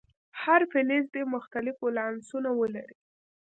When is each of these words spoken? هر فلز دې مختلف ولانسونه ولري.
هر 0.41 0.61
فلز 0.71 1.05
دې 1.15 1.23
مختلف 1.35 1.75
ولانسونه 1.85 2.49
ولري. 2.61 2.97